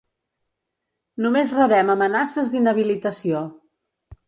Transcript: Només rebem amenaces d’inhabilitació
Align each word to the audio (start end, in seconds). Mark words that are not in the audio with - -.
Només 1.25 1.53
rebem 1.59 1.93
amenaces 1.97 2.51
d’inhabilitació 2.55 3.45